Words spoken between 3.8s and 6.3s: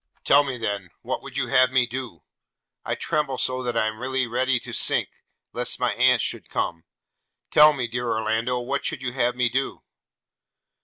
am really ready to sink, lest my aunt